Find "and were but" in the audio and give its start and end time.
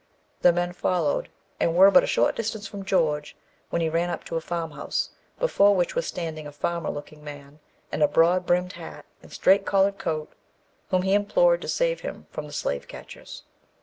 1.59-2.03